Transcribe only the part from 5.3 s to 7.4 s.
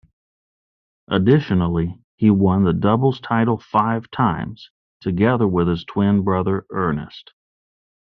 with his twin brother Ernest.